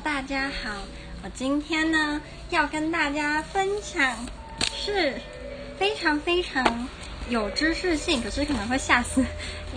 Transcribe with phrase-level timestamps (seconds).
[0.00, 0.70] 大家好。
[1.22, 4.14] 我今天呢要跟大家分享
[4.74, 5.18] 是
[5.78, 6.86] 非常非常
[7.30, 9.24] 有知识性，可是可能会吓死、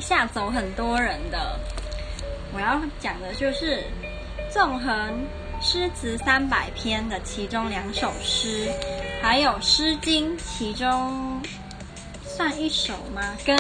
[0.02, 1.58] 吓走很多人的。
[2.54, 3.84] 我要讲的就是
[4.52, 5.26] 纵横
[5.62, 8.70] 诗词三百篇的其中两首诗，
[9.22, 11.42] 还有《诗经》其中
[12.26, 13.38] 算一首吗？
[13.46, 13.58] 跟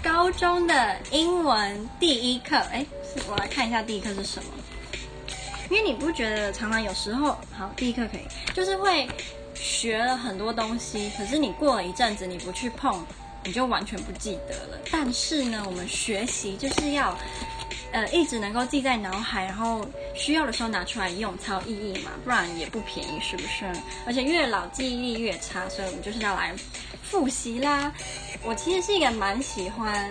[0.00, 2.86] 高中的英文第一课，哎，
[3.28, 4.50] 我来看一下第一课是什么。
[5.70, 8.22] 因为你不觉得常常有时候，好，第一课可以，
[8.54, 9.06] 就是会
[9.54, 13.04] 学了很多东西，可是你过了一阵子你不去碰，
[13.44, 14.78] 你就完全不记得了。
[14.90, 17.14] 但是呢，我们学习就是要，
[17.92, 23.70] 呃，一直能够记在脑海，然后需要的时候拿出来用才有意义嘛，不然也不便宜，是不是？
[24.06, 26.54] 而且越老记忆力越差，所以我们就是要来
[27.02, 27.92] 复习啦。
[28.42, 30.10] 我其实是一个蛮喜欢。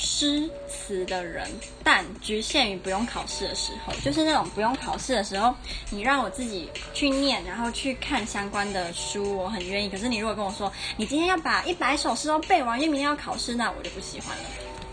[0.00, 1.50] 诗词的人，
[1.82, 5.52] 但局限于不用考试的时候，就是那种不用考试的时候，
[5.90, 9.90] 你让我自己去念，然后去看相关的书，我很愿意。
[9.90, 14.44] 可是你如果跟我说，你今天要把一百首诗都背完，因为明天要考试，那我就不喜欢了。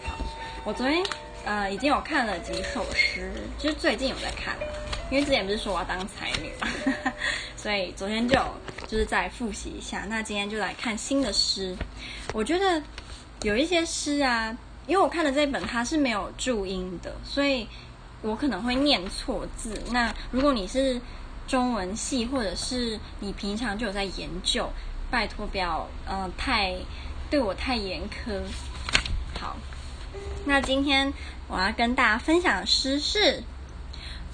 [0.06, 0.16] 好，
[0.64, 1.06] 我昨天
[1.45, 4.56] 呃已经有看了几首诗，就是最近有在看，
[5.12, 6.67] 因为之前不是说我要当才女嘛，
[7.56, 8.36] 所以昨天就
[8.88, 10.03] 就是再复习一下。
[10.09, 11.78] 那今天就来看新的诗，
[12.34, 12.81] 我觉得
[13.44, 14.58] 有一些诗啊。
[14.88, 17.67] 因为我看的这本它是没有注音的，所以
[18.22, 19.81] 我可能会念错字。
[19.91, 21.02] 那如果你是
[21.47, 24.69] 中文系，或者是你平常就有在研究，
[25.09, 26.75] 拜托不要呃太
[27.30, 28.41] 对我太严苛。
[29.39, 29.58] 好，
[30.45, 31.11] 那今天
[31.47, 33.44] 我要跟大家分享的诗是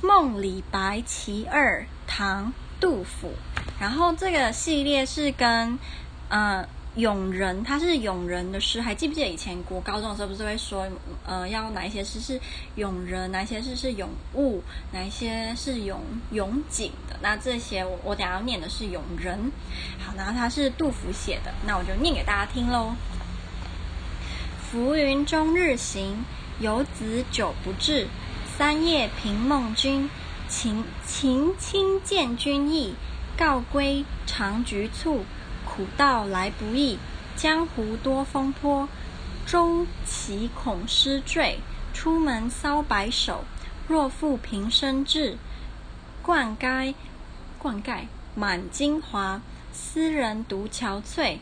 [0.05, 2.47] 《梦李白其二》，唐·
[2.79, 3.31] 杜甫。
[3.79, 5.79] 然后这个系列是跟
[6.27, 6.67] 呃。
[6.95, 10.85] 咏人，他是咏人的诗，还记不记得以前国高中的时候不是会说，
[11.25, 12.37] 呃，要哪一些诗是
[12.75, 14.61] 咏人，哪一些诗是咏物，
[14.91, 17.15] 哪一些是咏咏景的？
[17.21, 19.51] 那这些我我等下要念的是咏人。
[19.99, 22.93] 好，然后他是杜甫写的，那我就念给大家听喽。
[24.59, 26.25] 浮云终日行，
[26.59, 28.07] 游子久不至。
[28.57, 30.09] 三夜凭梦君，
[30.49, 32.95] 晴晴倾见君意。
[33.37, 35.25] 告归长局促。
[35.75, 36.99] 苦道来不易，
[37.37, 38.89] 江湖多风波。
[39.45, 41.59] 舟楫恐失坠，
[41.93, 43.45] 出门搔白首。
[43.87, 45.37] 若负平生志，
[46.21, 46.93] 冠盖
[47.57, 49.41] 冠盖满京华。
[49.73, 51.37] 斯人独憔悴，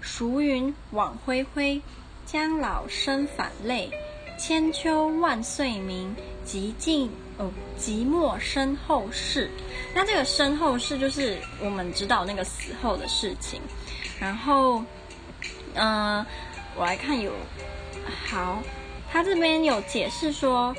[0.00, 1.82] 孰云枉恢恢？
[2.24, 3.90] 将老身反泪，
[4.38, 6.16] 千秋万岁名。
[6.46, 9.50] 寂静哦，寂寞身后事。
[9.94, 13.60] 那这个身后事就是我们知道那个死后的事情。
[14.20, 14.78] 然后，
[15.74, 16.26] 嗯、呃，
[16.76, 17.32] 我来看有
[18.26, 18.62] 好，
[19.10, 20.74] 他这边有解释说，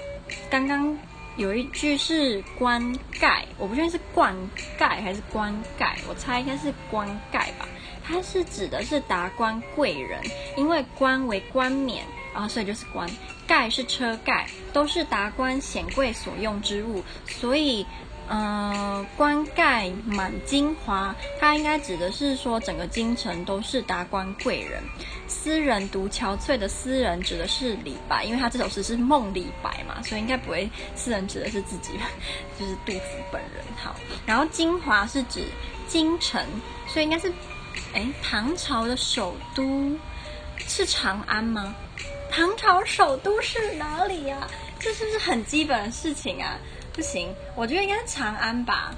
[0.50, 0.98] 刚刚
[1.36, 4.36] 有一句是冠盖，我不确定是冠
[4.78, 7.68] 盖还是冠盖，我猜应该是冠盖吧。
[8.04, 10.22] 它是指的是达官贵人，
[10.56, 12.06] 因为官为冠冕。
[12.34, 13.10] 啊、哦，所以就是冠
[13.48, 17.86] 盖是车盖，都是达官显贵所用之物，所以，
[18.28, 24.84] 呃，冠盖满京华，它应该指的是说整个京城都是达官贵人。
[25.30, 31.94] 斯人独憔悴的斯人指的是李白，因为他这首诗是梦李白嘛，所以应该不会斯人指的是自己，
[32.60, 33.64] 就是杜甫本人。
[33.76, 35.44] 好，然后京华是指
[35.88, 36.42] 京城，
[36.88, 37.32] 所以应该是，
[37.94, 39.92] 哎，唐朝的首都
[40.60, 41.76] 是长安吗？
[42.38, 46.56] 唐朝首都是哪里呀、这是不是很基本的事情啊？
[46.94, 48.94] 不行，我觉得应该是长安吧。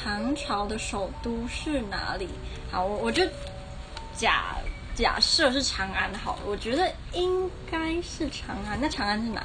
[0.00, 2.28] 唐朝的首都是哪里？
[2.70, 3.26] 好，我我就
[4.16, 4.54] 假
[4.94, 6.42] 假设是长安好了。
[6.46, 8.78] 我觉得应该是长安。
[8.80, 9.44] 那长安是哪？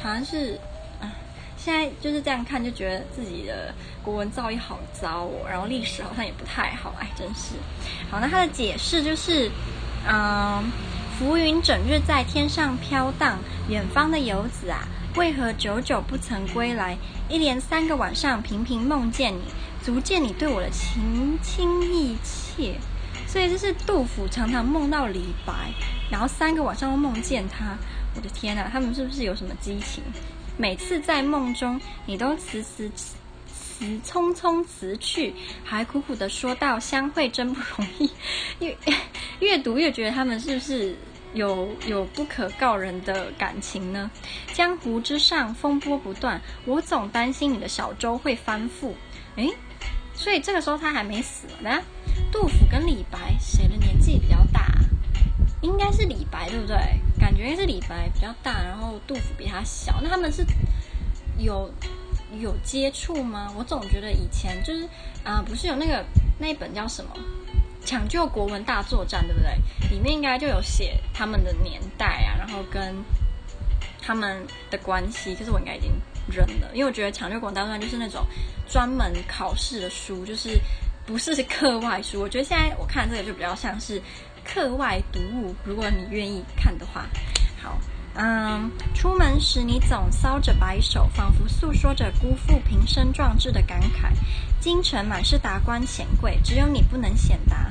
[0.00, 0.56] 长安是
[1.00, 1.10] 啊，
[1.56, 3.74] 现在就是这样看，就觉得自己的
[4.04, 7.56] 国文造诣好糟哦，然后历史好像也不太好，哎，真是。
[8.08, 9.50] 好，那它的解释就是，
[10.08, 10.70] 嗯。
[11.18, 13.38] 浮云整日在天上飘荡，
[13.70, 16.94] 远方的游子啊，为何久久不曾归来？
[17.30, 19.40] 一连三个晚上频频梦见你，
[19.82, 22.74] 足见你对我的情亲意切。
[23.26, 25.72] 所以这是杜甫常常梦到李白，
[26.10, 27.78] 然后三个晚上都梦见他。
[28.14, 30.04] 我的天哪，他们是不是有什么激情？
[30.58, 38.10] 每次在梦中，你都辞辞辞匆匆辞去，还苦苦的说道：“相会真不容易。”
[38.60, 38.76] 越
[39.40, 40.96] 越读越觉得他们是不是
[41.36, 44.10] 有有不可告人的感情呢？
[44.54, 48.92] 江湖之上风波不断，我总担心你的小舟会翻覆。
[49.36, 49.52] 诶，
[50.14, 51.82] 所以这个时候他还没死呢。
[52.32, 54.66] 杜甫跟李白谁的年纪比较大？
[55.60, 56.76] 应该是李白，对不对？
[57.18, 60.00] 感觉是李白比较大，然后杜甫比他小。
[60.02, 60.42] 那他们是
[61.38, 61.70] 有
[62.40, 63.52] 有接触吗？
[63.56, 64.88] 我总觉得以前就是
[65.22, 66.02] 啊、不是有那个
[66.38, 67.10] 那一本叫什么
[67.86, 69.88] 《抢救国文大作战》，对不对？
[69.90, 72.94] 里面应该就有写他们的年代啊，然后跟
[74.02, 75.34] 他们的关系。
[75.34, 75.92] 可是我应该已经
[76.28, 78.26] 扔了，因为我觉得《抢救国文大作战》就是那种
[78.68, 80.60] 专门考试的书，就是
[81.06, 82.20] 不是课外书。
[82.20, 84.02] 我觉得现在我看这个就比较像是
[84.44, 87.06] 课外读物，如果你愿意看的话，
[87.62, 87.78] 好。
[88.18, 94.10] 嗯，出门时你总搔着白首，仿佛诉说着辜负平生壮志的感慨。
[94.58, 97.68] 京城满是达官显贵，只有你不能显达，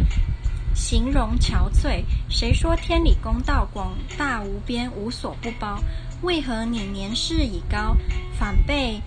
[0.75, 2.03] 形容憔悴。
[2.29, 5.81] 谁说天理公道广大无边，无所不包？
[6.21, 7.97] 为何你年事已高，
[8.37, 9.01] 反被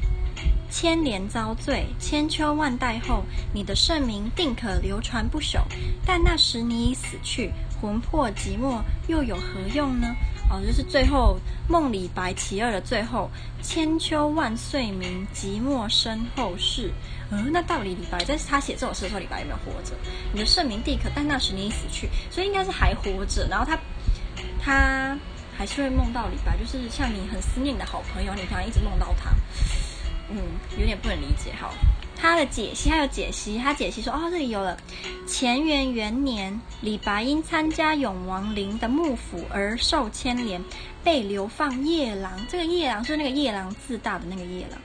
[0.68, 1.86] 牵连遭罪？
[2.00, 3.24] 千秋万代后，
[3.54, 5.60] 你的盛名定可流传不朽。
[6.04, 10.08] 但那时你已死去，魂魄寂寞，又有何用呢？
[10.50, 13.30] 哦，就是最后梦李白其二的最后，
[13.62, 16.90] 千秋万岁名，寂寞身后事。
[17.30, 19.92] 嗯，那到底李白在他写这首诗的时候，李白有没有活着？
[20.32, 23.46] 你的盛名地可，但那时你已死去，所以应该是还活着。
[23.50, 23.78] 然后他
[24.58, 25.18] 他
[25.56, 29.30] 还是会梦到李白，就是像你很思念你的好朋友，你可能一直梦到他。
[30.30, 30.36] 嗯，
[30.78, 31.52] 有点不能理解。
[31.60, 31.72] 好。
[32.20, 34.76] 他的解析，还有解析，他解析说，哦，这里有了。
[35.28, 40.60] 乾元元年，李白因参加永王陵的幕府而受牵连，
[41.04, 42.44] 被流放夜郎。
[42.48, 44.80] 这个夜郎是那个夜郎自大的那个夜郎。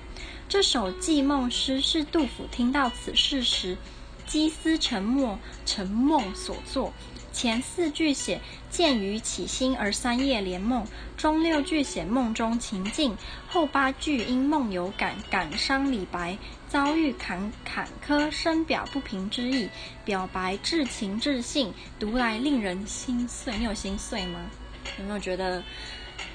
[0.47, 3.75] 这首寄梦诗是杜甫听到此事时，
[4.27, 6.93] 积思成默，成梦所作。
[7.31, 8.39] 前四句写
[8.73, 10.83] 见于起兴而三夜连梦，
[11.15, 13.15] 中六句写梦中情境，
[13.47, 16.35] 后八句因梦有感，感伤李白
[16.67, 19.69] 遭遇坎坎坷，深表不平之意，
[20.03, 23.55] 表白至情至性，读来令人心碎。
[23.59, 24.39] 你有心碎吗？
[24.97, 25.63] 有没有觉得？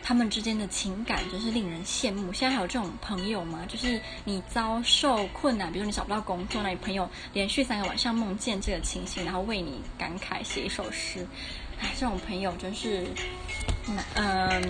[0.03, 2.33] 他们之间的情感真是令人羡慕。
[2.33, 3.65] 现在还有这种朋友吗？
[3.69, 11.27] 就是你遭受困难，比如你找不到工作，那你朋友连续三个晚上梦见这个情形，然后为你感慨写一首诗。
[11.81, 13.07] 哎，这种朋友真是，
[14.15, 14.63] 嗯，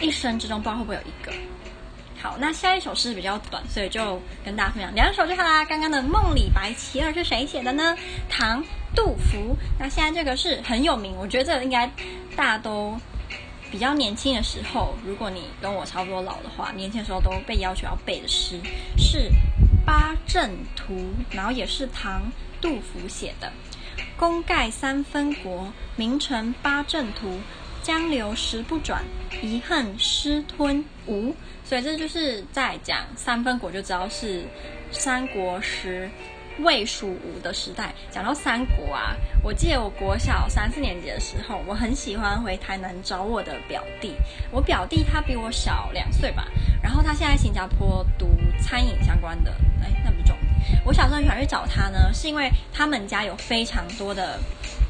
[0.00, 1.32] 一生之中不知道会不会有一个。
[2.20, 5.64] 好，那下一首诗比较短，所以就跟大家分享两首就好啦。
[5.64, 7.96] 刚刚的《梦李白其二》是谁写的呢？
[8.28, 8.62] 唐
[8.94, 9.56] 杜甫。
[9.78, 11.86] 那现在这个是很有名，我觉得这个应该
[12.36, 12.96] 大家都。
[13.70, 18.60] 比较年轻的时候，如果你跟我差不多老的话，年轻的时候都被要求要背的诗
[18.98, 19.18] 是
[19.86, 20.92] 《八阵图》，
[21.34, 22.20] 然后也是唐
[22.60, 23.50] 杜甫写的。
[24.16, 27.38] 功盖三分国，名成八阵图。
[27.82, 29.02] 江流石不转，
[29.42, 31.34] 遗恨失吞吴。
[31.64, 34.44] 所以这就是在讲三分国，就知道是
[34.90, 36.10] 三国时。
[36.58, 44.12] 魏蜀吴的时代，讲到三国啊，我记得我国小三四年级的时候，我很喜欢回台南找我的表弟。
[44.50, 46.46] 我表弟他比我小两岁吧，
[46.82, 48.28] 然后他现在新加坡读
[48.60, 49.50] 餐饮相关的，
[49.82, 50.21] 哎，那。
[50.84, 54.38] 我小时候很喜欢去找他呢，是因为他们家有非常多的。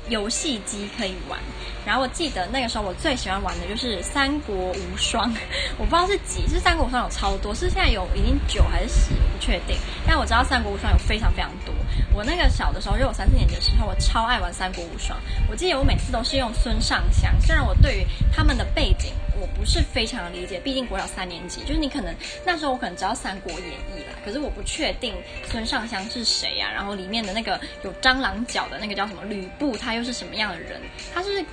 [0.09, 1.39] 游戏机可以玩，
[1.85, 5.33] 然后我记得那个时候我最喜欢玩的就是《三国无双》，
[5.79, 9.77] 我不知道是几，是《三国无双》有超多，是现在有已经九还是十，我不确定。
[10.07, 11.75] 但我知道《三国无双》有非常非常多。
[12.15, 15.19] 我那个小的时候，就我三四年级的时候，我超爱玩《三国无双》。
[15.51, 22.15] 我记得我每次都是用孙尚香，虽然我对于他们的背景我不是非常理解，毕竟国小三年级，就是你可能
[22.45, 25.15] 那时候我可能知道《三国演义》啦，可是我不确定
[25.51, 26.73] 孙尚香是谁呀、啊？
[26.75, 30.81] 然后里面的那个有蟑螂脚的那个叫什么吕布，他又是什么样的人？
[31.15, 31.45] 他是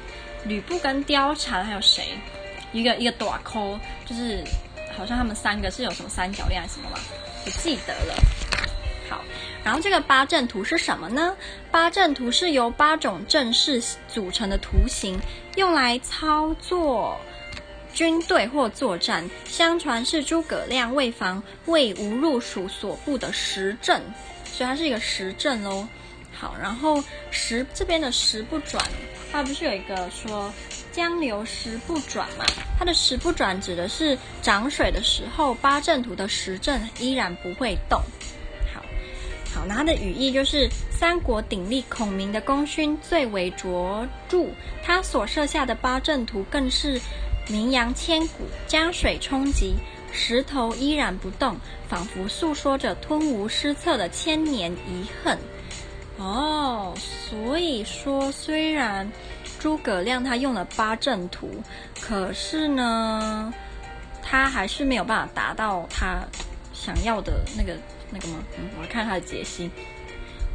[0.46, 2.17] 吕布跟貂蝉，还有谁？
[2.72, 4.43] 一个一个大抠，就是
[4.96, 6.98] 好像他们三个是有什么三角恋什么吗？
[7.43, 8.15] 不记得了。
[9.10, 9.24] 好，
[9.63, 11.36] 然后这个八阵图是什么呢？
[11.72, 15.19] 八阵图是由八种阵势组成的图形，
[15.55, 17.19] 用来操作
[17.91, 19.27] 军队或作战。
[19.46, 24.00] 相传是诸葛亮为防魏吴入蜀所布的十阵，
[24.46, 25.88] 所以它是一个十阵喽。
[26.39, 28.81] 好，然后时这边的时不转，
[29.29, 30.51] 它不是有一个说
[30.89, 32.46] 江流石不转嘛？
[32.77, 38.01] 它的时不转指的是涨水的时候，八阵图的时阵依然不会动。
[38.74, 38.81] 好，
[39.53, 44.46] 好，那它的语义就是三国鼎立孔明的功勋最为卓著，
[44.81, 47.01] 他所设下的八阵图更是
[47.50, 48.46] 名扬千古。
[48.65, 49.75] 江水冲击，
[50.13, 51.58] 石头依然不动，
[51.89, 55.38] 仿佛诉说着吞吴失策的千年遗恨。
[56.20, 59.10] 哦，所以说，虽然
[59.58, 61.50] 诸葛亮他用了八阵图，
[62.02, 63.54] 可是呢，
[64.22, 66.20] 他还是没有办法达到他
[66.74, 67.74] 想要的那个
[68.12, 68.44] 那个吗？
[68.58, 69.72] 嗯，我看他的解析。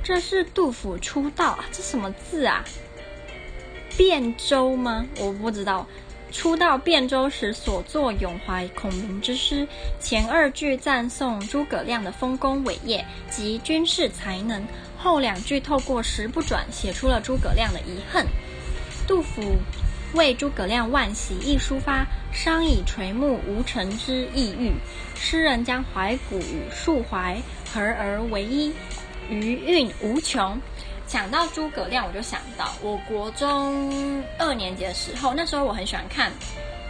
[0.02, 2.62] 这是杜甫出道，这什么字啊？
[3.90, 5.06] 汴州吗？
[5.18, 5.86] 我不知道。
[6.30, 9.66] 初到汴州时所作咏怀孔明之诗，
[10.00, 14.66] 前二句赞颂诸葛亮的丰功伟业及军事才能，
[15.04, 18.26] 后两句透过十不转写出了诸葛亮的遗恨。
[19.06, 19.42] 杜甫
[20.14, 24.72] 为诸葛亮惋惜亦抒发商以垂暮无成之意欲，
[25.14, 27.36] 诗人将怀古与述怀
[27.70, 28.72] 合而为一，
[29.28, 30.58] 余韵无穷。
[31.06, 36.32] 讲到诸葛亮，我就想到我国中二年级的时候，那时候我很喜欢看，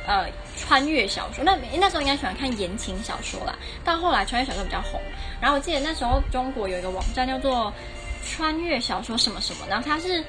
[0.06, 1.42] 呃，穿越小说。
[1.42, 3.58] 那那时候应该喜欢看言情小说啦。
[3.84, 5.00] 到后来穿越小说比较红，
[5.40, 7.72] 然后我记得那时候中国有一个网站叫做
[8.24, 10.24] 穿越小说什么什么，然后它是。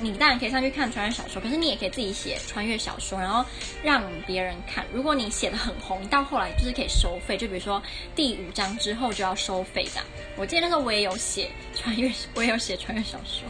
[0.00, 3.44] 你当然可以上去看穿越小说，可是你也可以自己写穿越小说，然后
[3.80, 4.84] 让别人看。
[4.92, 7.80] 如果你写的很红，到后来就是可以收费，就比如说
[8.12, 10.00] 第五章之后就要收费的。
[10.36, 13.48] 我记得那时候我也有写穿越， 我也有写穿越小说。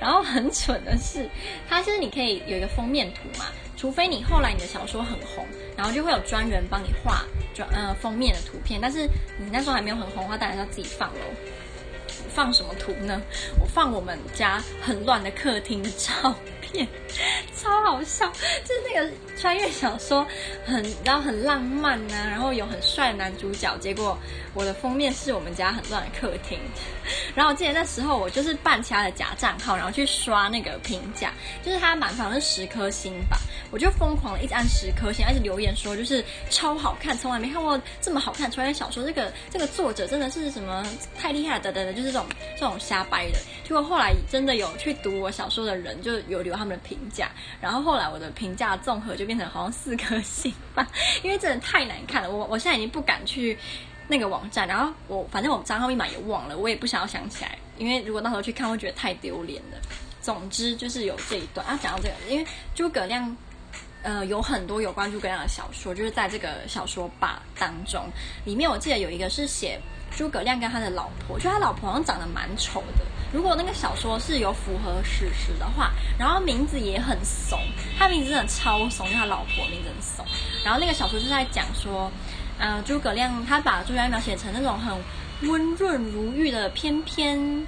[0.00, 1.28] 然后很蠢的是，
[1.68, 5.46] 它是你可以有一个封面图嘛，除非你后来你的小说很红，
[5.76, 7.22] 然后就会有专人帮你画
[7.52, 8.80] 专呃封面的图片。
[8.80, 9.06] 但是
[9.38, 11.20] 你那时候还没有很红的话，当然要自己放喽。
[12.34, 13.20] 放什么图呢？
[13.60, 16.34] 我放我们家很乱的客厅的照
[16.72, 16.88] 片，
[17.54, 18.30] 超好笑。
[18.64, 20.26] 就是那个穿越小说
[20.64, 23.76] 很，然后很浪漫呐、然后有很帅男主角。
[23.78, 24.18] 结果
[24.54, 26.58] 我的封面是我们家很乱的客厅。
[27.34, 33.38] 然后我记得那时候我就是办其他的假账号，然后去刷那个评价，就是它满分是十颗星吧。
[33.70, 39.02] 我就疯狂的一直按十颗星，而且留言说就是超好看，从来没看过这么好看穿越小说。
[39.04, 40.86] 这个这个作者真的是什么
[41.18, 43.38] 太厉害了，等等的，就是这种这种瞎掰的。
[43.64, 47.30] 结果后来真的有去读我小说的人，就有留他们的评价。
[47.60, 50.86] 然后后来我的评价综合就变成好像四颗星吧，
[51.22, 52.30] 因为真的太难看了。
[52.30, 53.58] 我我现在已经不敢去
[54.08, 59.78] 那个网站，然后我反正我账号密码也忘了，我也不想要想起来，因为如果到时候去看，会觉得太丢脸了。
[60.20, 63.36] 总之就是有这一段啊，讲到这个，因为诸葛亮。
[64.04, 68.04] 呃，有很多有关诸葛亮的小说，就是在这个小说吧当中，
[68.44, 69.80] 里面我记得有一个是写
[70.16, 73.04] 诸葛亮跟他的老婆，就他老婆好像长得蛮丑的。
[73.32, 77.58] 如果那个小说是有符合史实的话，然后名字也很怂，
[77.98, 80.24] 他名字真的超怂，因为他老婆名字很怂。
[80.64, 82.12] 然后那个小说就在讲说，
[82.58, 84.96] 呃，诸葛亮他把诸葛亮描写成那种很
[85.48, 87.66] 温润如玉的翩翩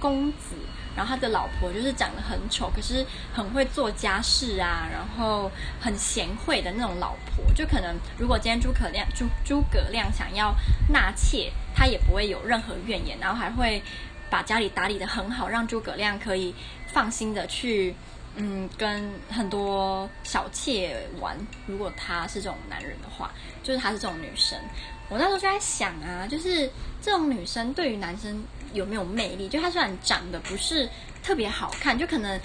[0.00, 0.56] 公子。
[0.96, 7.52] 然后他的老婆就是长得很丑，可是很会做家事啊，然后很贤惠的那种老婆。
[7.54, 10.54] 就可能如果今天诸葛亮诸诸葛亮想要
[10.90, 13.82] 纳妾，他也不会有任何怨言，然后还会
[14.30, 16.54] 把家里打理得很好，让诸葛亮可以
[16.86, 17.94] 放心的去
[18.36, 21.36] 嗯跟很多小妾玩。
[21.66, 23.32] 如果他是这种男人的话，
[23.62, 24.58] 就是他是这种女生。
[25.08, 26.70] 我那时候就在想啊，就是
[27.02, 28.44] 这种女生对于男生。
[28.74, 29.48] 有没有魅力？
[29.48, 30.86] 就她虽然长得不是
[31.22, 32.38] 特别好看，就可能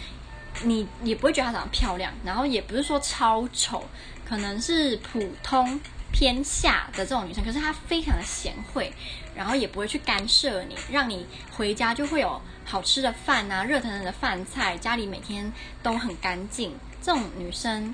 [0.64, 3.84] 你也不会觉得她长得漂亮，然后也不是说超丑，
[4.26, 5.78] 可能是普通
[6.14, 7.44] 偏下的这种女生。
[7.44, 8.94] 可是她非常的贤惠，
[9.36, 15.52] 然后也不会去干涉你，让你回家就会有好吃的饭啊，热腾腾的饭菜，家里每天
[15.84, 16.74] 都很干净。
[17.02, 17.94] 这种女生。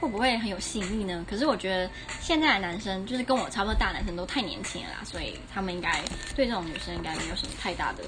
[0.00, 1.24] 会不会很有吸引力呢？
[1.28, 1.90] 可是我觉得
[2.20, 6.00] 现在的男生，就是跟我差不多大男生，都太年轻了啦，所以他们应该
[6.34, 8.02] 对这种女生应该没有什么太大的、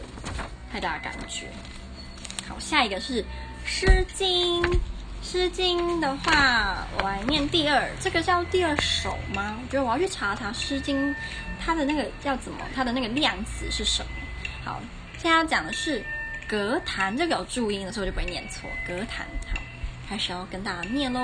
[0.73, 1.47] 太大的感觉。
[2.49, 3.23] 好，下一个是
[3.65, 4.63] 《诗经》。
[5.25, 9.57] 《诗经》的话，我来念第二，这个叫第二首吗？
[9.63, 11.11] 我觉得我要去查查《诗经》
[11.65, 14.11] 它的那个叫怎么，它的那个量词是什么。
[14.65, 14.83] 好，
[15.19, 16.05] 现在要讲的是
[16.49, 18.69] “革檀”，这个有注音的时候就不会念错。
[18.85, 19.63] “革檀”，好，
[20.09, 21.21] 开始要跟大家念喽。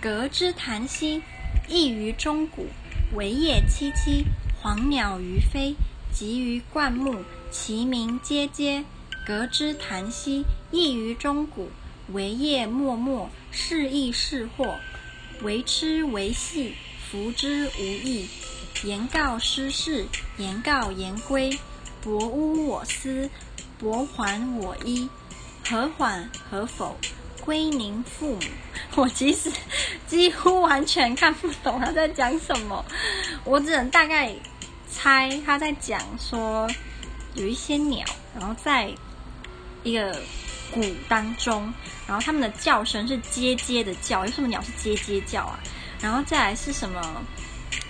[0.00, 1.22] 革之檀兮，
[1.66, 2.68] 异于钟鼓，
[3.14, 4.22] 维叶萋萋，
[4.60, 5.74] 黄鸟于飞，
[6.12, 8.84] 集于灌木，其鸣喈喈。
[9.26, 11.70] 革之檀兮，异于钟鼓，
[12.12, 14.78] 惟叶脉脉，是亦是祸。
[15.42, 16.74] 为之为戏，
[17.10, 18.28] 服之无益。
[18.84, 21.58] 言告失事，言告言归。
[22.00, 23.28] 薄污我思，
[23.80, 25.08] 薄还我衣。
[25.68, 26.96] 何缓何否？
[27.48, 28.40] 归宁父母。
[28.94, 29.50] 我其实
[30.06, 32.84] 几乎完全看不懂他在讲什么，
[33.42, 34.30] 我只能大概
[34.86, 36.68] 猜他在讲说
[37.32, 38.04] 有一些鸟，
[38.38, 38.92] 然后在
[39.82, 40.20] 一个
[40.70, 41.72] 谷当中，
[42.06, 45.58] 然后他们的叫声是喈喈的叫，有什么鸟是喈喈叫啊？
[46.02, 47.00] 然后再来是什么？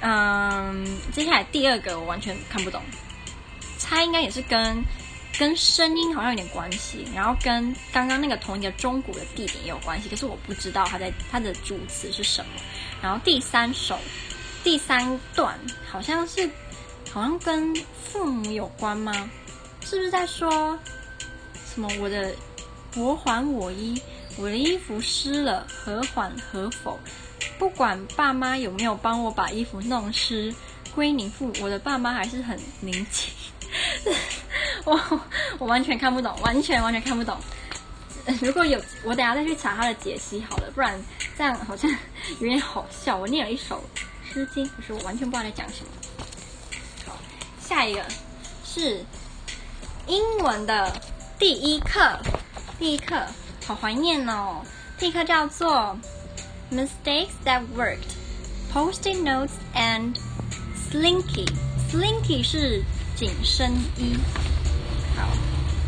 [0.03, 2.81] 嗯，接下来第二个我完全看不懂，
[3.77, 4.85] 猜应该也是跟。
[5.39, 12.51] 跟声音好像有点关系，然后跟刚刚那个同一个中鼓的地点也有关系，可是我不知道它在它的主词是什么。
[13.01, 13.97] 然后第三首
[14.65, 15.57] 第三段
[15.89, 16.51] 好像是
[17.13, 19.31] 好像跟父母有关吗？
[19.85, 20.79] 是不是在说
[21.73, 22.35] 什么我的
[22.97, 24.03] 我还我衣？
[24.37, 26.99] 我的衣服湿了，何缓何否？
[27.59, 30.55] 不管爸妈有没有帮我把衣服弄湿，
[30.95, 31.53] 归你父。
[31.61, 33.31] 我的爸妈还是很宁静。
[34.85, 35.21] 我
[35.59, 37.37] 我完全看不懂，完全完全看不懂。
[38.43, 41.01] 如果有，我等下再去查他的解析好了，不然
[41.37, 41.91] 这样好像
[42.41, 43.17] 有点好笑。
[43.17, 43.83] 我念了一首
[44.33, 45.91] 《诗经》，可是我完全不知道在讲什么。
[47.07, 47.17] 好，
[47.59, 48.05] 下一个
[48.65, 49.03] 是
[50.07, 50.93] 英文的
[51.39, 52.19] 第一课，
[52.79, 53.17] 第一课
[53.67, 54.63] 好怀念哦。
[54.99, 55.99] 第一课叫做
[56.71, 58.11] Mistakes That Worked,
[58.75, 60.17] Post-it Notes and
[60.91, 61.49] Slinky。
[61.91, 62.83] Slinky 是
[63.17, 64.19] 紧身衣。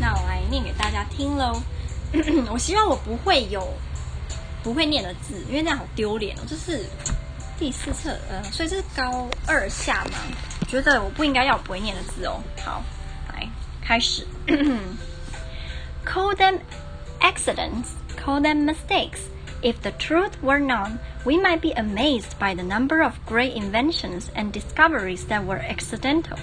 [0.00, 1.60] 那我来念给大家听喽。
[2.50, 3.66] 我希望我不会有
[4.62, 6.40] 不会念的字，因为这样好丢脸哦。
[6.48, 6.84] 这是
[7.58, 10.18] 第四册，呃，所以这是高二下嘛？
[10.60, 12.40] 我觉得我不应该要不会念的字哦。
[12.64, 12.82] 好，
[13.34, 13.48] 来
[13.82, 14.26] 开始。
[16.04, 16.60] Call them
[17.20, 19.20] accidents, call them mistakes.
[19.62, 24.26] If the truth were known, we might be amazed by the number of great inventions
[24.34, 26.38] and discoveries that were accidental,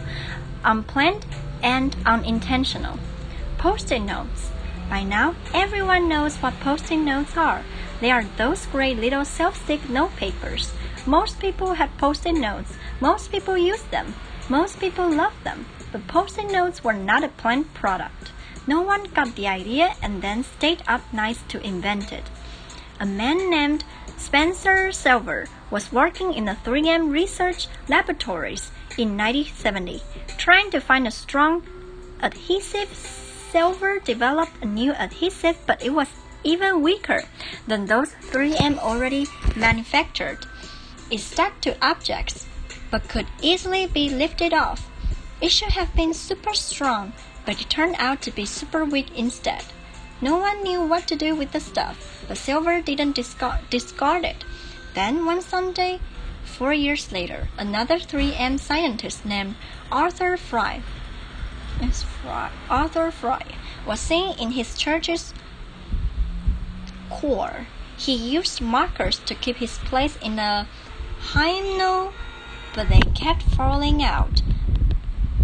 [0.63, 1.21] unplanned,
[1.61, 2.97] and unintentional.
[3.58, 4.52] Post-it notes.
[4.88, 7.64] By now, everyone knows what post-it notes are.
[8.00, 10.72] They are those great little self-stick note papers.
[11.06, 12.74] Most people have post-it notes.
[13.00, 14.14] Most people use them.
[14.48, 15.66] Most people love them.
[15.90, 18.30] But post-it notes were not a planned product.
[18.68, 22.30] No one got the idea and then stayed up nights to invent it.
[23.00, 23.82] A man named
[24.16, 30.00] Spencer Silver was working in the 3M research laboratories in 1970,
[30.36, 31.64] trying to find a strong
[32.22, 36.08] adhesive Silver developed a new adhesive, but it was
[36.44, 37.22] even weaker
[37.66, 39.26] than those 3M already
[39.56, 40.44] manufactured.
[41.10, 42.46] It stuck to objects,
[42.90, 44.90] but could easily be lifted off.
[45.40, 47.12] It should have been super strong,
[47.46, 49.64] but it turned out to be super weak instead.
[50.20, 54.44] No one knew what to do with the stuff, but Silver didn't discard, discard it.
[54.94, 56.00] Then one Sunday,
[56.44, 59.54] four years later, another 3M scientist named
[59.90, 60.82] Arthur Fry
[61.80, 63.40] Miss Fry, Arthur Fry
[63.86, 65.32] was seen in his church's
[67.08, 67.66] choir.
[67.96, 70.66] He used markers to keep his place in the
[71.32, 72.12] hymnal,
[72.74, 74.42] but they kept falling out.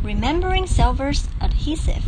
[0.02, 2.04] Remembering Silver's adhesive,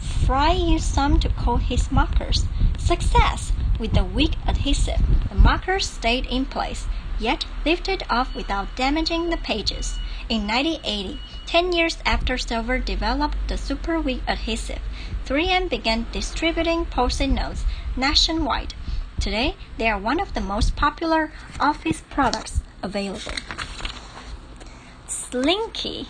[0.00, 2.46] Fry used some to coat his markers.
[2.78, 3.52] Success!
[3.78, 6.86] With the weak adhesive, the markers stayed in place,
[7.18, 9.98] yet lifted off without damaging the pages.
[10.28, 14.80] In 1980, 10 years after Silver developed the super weak adhesive,
[15.26, 17.64] 3M began distributing post-it notes
[17.96, 18.74] nationwide.
[19.20, 23.32] Today, they are one of the most popular office products available.
[25.06, 26.06] Slinky.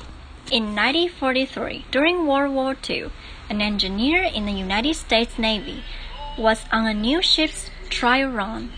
[0.51, 3.11] In 1943, during World War II,
[3.51, 5.83] an engineer in the United States Navy
[6.39, 8.71] was on a new ship's trial run.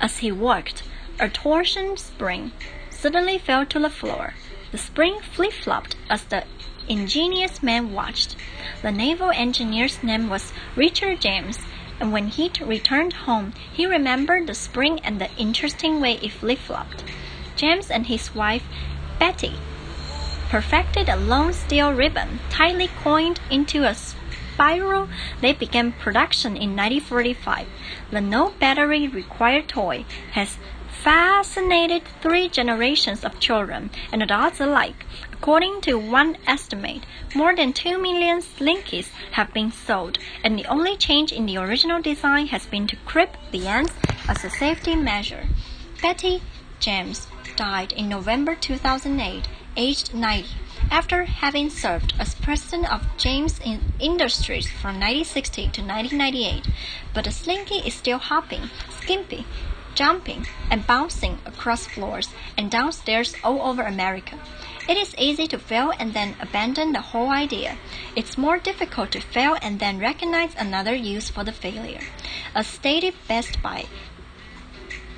[0.00, 0.82] As he worked,
[1.20, 2.52] a torsion spring
[2.90, 4.34] suddenly fell to the floor.
[4.70, 6.44] The spring flip-flopped as the
[6.88, 8.36] ingenious man watched.
[8.82, 11.58] The naval engineer's name was Richard James,
[12.00, 17.04] and when he returned home, he remembered the spring and the interesting way it flip-flopped.
[17.56, 18.64] James and his wife,
[19.18, 19.54] Betty,
[20.48, 25.08] perfected a long steel ribbon tightly coiled into a spiral.
[25.40, 27.66] They began production in 1945.
[28.10, 30.56] The no battery required toy has
[31.02, 35.06] fascinated three generations of children and adults alike.
[35.32, 40.96] According to one estimate, more than 2 million Slinkies have been sold, and the only
[40.96, 43.92] change in the original design has been to clip the ends
[44.28, 45.46] as a safety measure.
[46.02, 46.42] Betty
[46.80, 50.48] James died in November 2008, aged 90,
[50.90, 53.60] after having served as president of James
[54.00, 56.68] Industries from 1960 to 1998.
[57.14, 59.44] But the Slinky is still hopping, skimpy,
[59.98, 64.38] jumping and bouncing across floors and downstairs all over America.
[64.88, 67.76] It is easy to fail and then abandon the whole idea.
[68.14, 72.04] It's more difficult to fail and then recognize another use for the failure.
[72.54, 73.86] As stated best by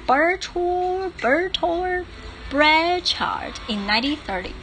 [0.07, 2.07] Bertold, Bertold
[2.49, 4.55] Breitbart in 1930,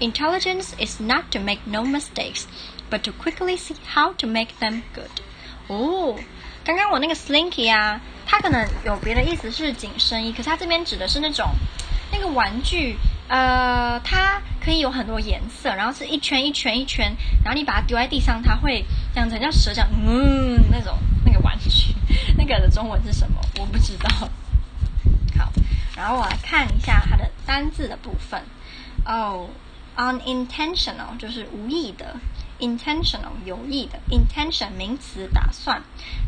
[0.00, 2.46] intelligence is not to make no mistakes,
[2.88, 5.20] but to quickly see how to make them good.
[5.68, 6.18] 哦，
[6.68, 7.98] 刚刚我那个 Slinky 啊。
[8.30, 11.48] 它可能有别的意思是紧身衣，可是它这边指的是那种
[12.12, 12.94] 那个玩具，
[13.26, 17.10] 呃，它可以有很多颜色，然后是一圈一圈一圈，
[17.42, 21.70] 然后你把它丢在地上，它会这样子像蛇这样，嗯，那种那个玩具，
[22.36, 23.40] 那个的中文是什么？
[23.58, 24.28] 我不知道。
[25.38, 25.50] 好，
[25.96, 28.42] 然后我来看一下它的单字的部分。
[29.06, 29.48] 哦
[29.96, 32.14] ，unintentional 就是无意的
[32.58, 35.82] ，intentional 有意的，intention 名词打算，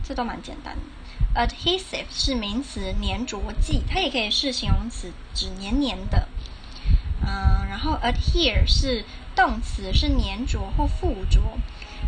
[0.05, 0.81] 这都蛮简单的。
[1.35, 6.29] adhesive 是名词，粘着剂，它也可以是形容词，指黏黏的。
[7.23, 9.05] 嗯，然后 adhere 是
[9.37, 11.41] 动词，是粘着或附着。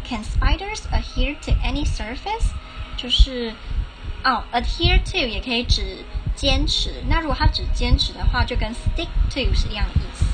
[0.05, 2.51] Can spiders adhere to any surface？
[2.97, 3.55] 就是
[4.25, 5.99] 哦，adhere to 也可以指
[6.35, 7.03] 坚持。
[7.09, 10.25] 那如果它指坚持的话，就跟 stick to 是一样的意思。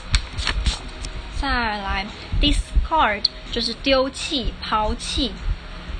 [1.40, 2.06] 再来
[2.40, 5.32] ，discard 就是丢弃、抛弃。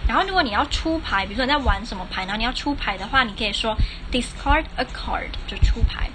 [0.07, 3.77] 然后，如果你要出牌，比如说你在玩什么牌，然后你要出牌的话，你可以说
[4.11, 6.09] discard a card 就出牌。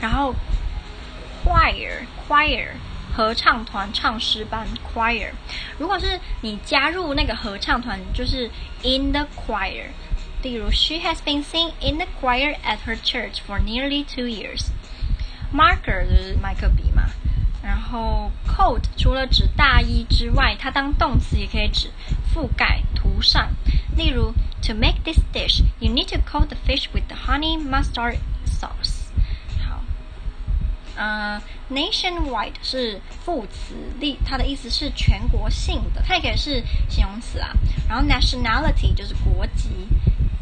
[0.00, 0.34] 然后
[1.44, 2.68] ，choir choir
[3.16, 5.30] 合唱团唱诗班 choir。
[5.78, 8.50] 如果是你加入那个合唱团，就是
[8.82, 9.86] in the choir。
[10.42, 14.66] 例如，She has been singing in the choir at her church for nearly two years。
[15.52, 17.04] marker 就是麦克笔嘛。
[17.68, 21.90] 然后，coat 除了指大衣之外，它当动词也可以指
[22.34, 23.50] 覆盖、涂上。
[23.94, 29.10] 例如，To make this dish, you need to coat the fish with the honey mustard sauce。
[29.68, 29.82] 好，
[30.96, 37.52] 呃，nationwide 是副词，例它的意思是全国性的，它也可以是形容词啊。
[37.86, 39.68] 然后，nationality 就是国籍。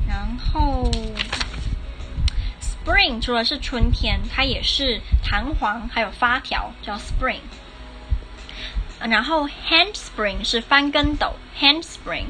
[0.06, 0.88] 然后。
[2.86, 7.40] Spring 除了是春天，它也是弹簧还有发条，叫 spring。
[9.00, 12.26] 然后 handspring 是翻跟斗，handspring。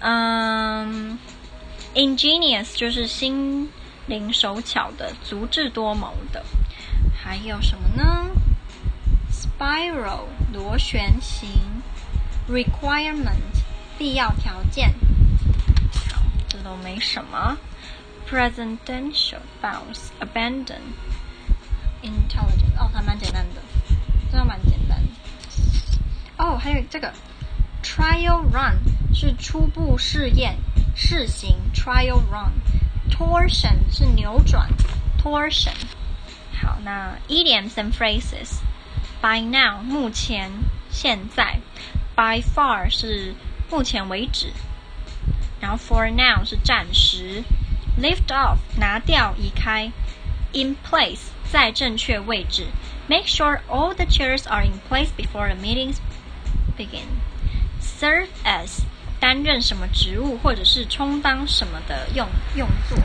[0.00, 1.16] 嗯
[1.94, 3.70] ，ingenious 就是心
[4.06, 6.44] 灵手巧的，足智多谋的。
[7.14, 8.26] 还有什么呢
[9.30, 11.48] ？Spiral 螺旋形
[12.50, 13.38] ，requirement
[13.96, 14.92] 必要条件。
[16.12, 17.56] 好，这都没什么。
[18.29, 20.81] Presidential bounce, abandon,
[22.01, 22.75] intelligent。
[22.79, 23.61] 哦，还蛮简单的，
[24.31, 25.07] 真的蛮简单的。
[26.37, 27.13] 哦，还有这个
[27.83, 28.79] trial run
[29.13, 30.57] 是初步试验、
[30.95, 31.57] 试行。
[31.75, 32.53] trial run
[33.11, 34.67] torsion 是扭转，
[35.21, 35.75] torsion。
[36.59, 38.61] 好，那 idioms and phrases
[39.21, 40.49] by now 目前、
[40.89, 41.59] 现在，
[42.15, 43.35] by far 是
[43.69, 44.51] 目前为止，
[45.59, 47.43] 然后 for now 是暂时。
[48.00, 49.90] Lift off，拿掉，移开。
[50.52, 51.18] In place，
[51.50, 52.68] 在正确位置。
[53.08, 55.96] Make sure all the chairs are in place before the meetings
[56.76, 57.06] begin.
[57.82, 58.82] Serve as，
[59.18, 62.96] 担任什么职务或者是充当什么的用用作。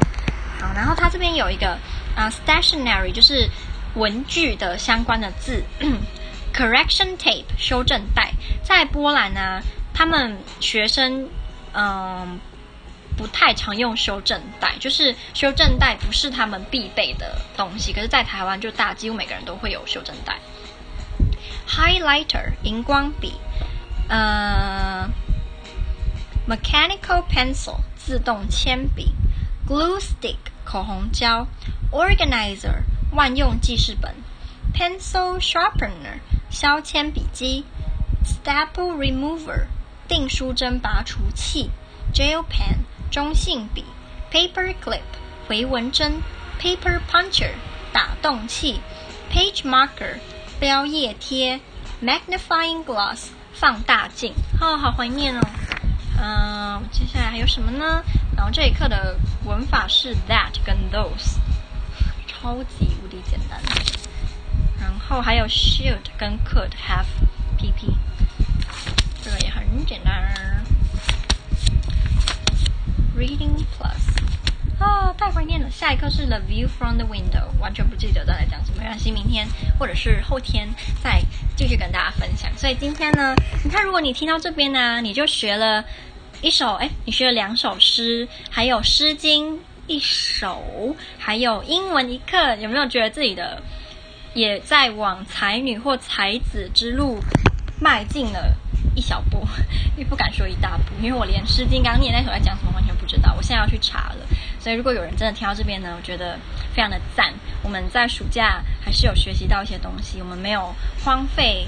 [0.60, 1.72] 好，然后它这边有一个
[2.16, 3.50] 啊、uh,，stationery 就是
[3.96, 5.64] 文具的相关的字。
[6.54, 8.32] Correction tape，修正带。
[8.64, 9.60] 在波兰呢，
[9.92, 11.28] 他们学生
[11.74, 12.40] 嗯。
[13.18, 17.94] 不太常用修正带，就是修正带不是他们必备的东西。
[17.94, 20.40] 可是，在台湾就大几乎每个人都会有修正带。
[21.68, 23.34] Highlighter 荧光笔，
[24.10, 25.10] 呃
[26.48, 29.14] ，mechanical pencil 自动铅笔
[29.68, 31.48] ，glue stick 口红胶
[31.92, 34.14] ，organizer 万用记事本
[34.74, 37.66] ，pencil sharpener 削铅笔机
[38.26, 39.68] ，staple remover
[40.08, 41.70] 订书针拔除器
[42.14, 42.80] ，gel pen。
[43.14, 43.86] 中性笔
[44.32, 45.04] ，paper clip
[45.48, 46.20] 回纹针
[46.60, 47.52] ，paper puncher
[47.92, 48.80] 打洞器
[49.32, 50.18] ，page marker
[50.60, 51.60] 标页贴
[52.02, 54.34] ，magnifying glass 放大镜。
[54.60, 55.42] 哦，好怀念哦。
[56.20, 58.02] 嗯、接下来还有什么呢？
[58.36, 61.38] 然后这一课的文法是 that 跟 those，
[62.26, 63.62] 超级无敌简单。
[64.82, 67.94] 然后还有 should 跟 could have，pp，
[73.24, 75.72] Reading Plus，哦，太怀念了。
[75.72, 78.80] 下一课是 The View from the Window，完全不记得在讲什么。
[78.80, 79.48] 没关系，明天
[79.80, 80.68] 或者是后天
[81.02, 81.22] 再
[81.56, 82.52] 继续跟大家分享。
[82.58, 83.34] 所以今天呢，
[83.64, 85.86] 你看，如果你听到这边呢，你就学了
[86.42, 89.56] 一首，哎，你学了两首诗，还有《诗经》
[89.88, 93.64] 一首，还有英文一课，有没有觉得自己的
[94.34, 97.20] 也在往才女或才子之路
[97.80, 98.54] 迈进了？
[98.96, 99.46] 一小步，
[99.98, 103.34] 也不敢说一大步，因为我连《诗经》刚念那首在讲什么完全不知道。
[103.36, 104.26] 我现在要去查了，
[104.60, 106.38] 所以如果有人真的听到这边呢，我觉得
[106.74, 107.34] 非常的赞。
[107.62, 111.68] 我们在暑假还是有学习到一些东西，我们没有荒废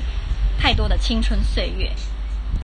[0.60, 1.91] 太多的青春岁月。